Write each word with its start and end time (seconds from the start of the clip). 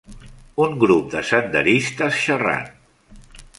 Un 0.63 0.71
grup 0.83 1.11
de 1.11 1.21
senderistes 1.27 2.19
xerrant 2.25 2.67